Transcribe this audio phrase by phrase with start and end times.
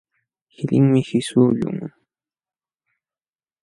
[0.55, 1.79] Qilinmi qisququlqun.